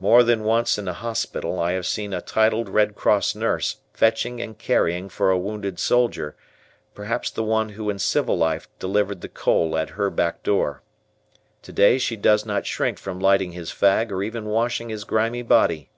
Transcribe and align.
More 0.00 0.22
than 0.22 0.44
once 0.44 0.78
in 0.78 0.88
a 0.88 0.94
hospital 0.94 1.60
I 1.60 1.72
have 1.72 1.84
seen 1.84 2.14
a 2.14 2.22
titled 2.22 2.70
Red 2.70 2.94
Cross 2.94 3.34
nurse 3.34 3.76
fetching 3.92 4.40
and 4.40 4.56
carrying 4.56 5.10
for 5.10 5.30
a 5.30 5.36
wounded 5.36 5.78
soldier, 5.78 6.34
perhaps 6.94 7.30
the 7.30 7.42
one 7.42 7.68
who 7.68 7.90
in 7.90 7.98
civil 7.98 8.38
life 8.38 8.66
delivered 8.78 9.20
the 9.20 9.28
coal 9.28 9.76
at 9.76 9.90
her 9.90 10.08
back 10.08 10.42
door. 10.42 10.80
Today 11.60 11.98
she 11.98 12.16
does 12.16 12.46
not 12.46 12.64
shrink 12.64 12.98
from 12.98 13.20
lighting 13.20 13.52
his 13.52 13.68
fag 13.70 14.10
or 14.10 14.22
even 14.22 14.46
washing 14.46 14.88
his 14.88 15.04
grimy 15.04 15.42
body. 15.42 15.90